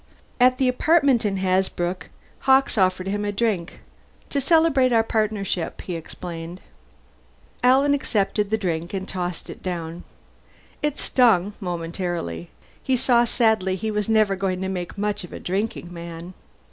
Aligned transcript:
At 0.39 0.57
the 0.57 0.67
apartment 0.67 1.25
in 1.25 1.37
Hasbrouck, 1.37 2.09
Hawkes 2.39 2.75
offered 2.75 3.05
him 3.07 3.23
a 3.23 3.31
drink. 3.31 3.81
"To 4.29 4.41
celebrate 4.41 4.91
our 4.91 5.03
partnership," 5.03 5.81
he 5.81 5.95
explained. 5.95 6.59
Alan 7.63 7.93
accepted 7.93 8.49
the 8.49 8.57
drink 8.57 8.95
and 8.95 9.07
tossed 9.07 9.47
it 9.47 9.61
down. 9.61 10.03
It 10.81 10.97
stung, 10.97 11.53
momentarily; 11.59 12.49
he 12.81 12.97
saw 12.97 13.25
sadly 13.25 13.75
he 13.75 13.91
was 13.91 14.09
never 14.09 14.35
going 14.35 14.59
to 14.61 14.69
make 14.69 14.97
much 14.97 15.23
of 15.23 15.31
a 15.31 15.39
drinking 15.39 15.93
man. 15.93 16.33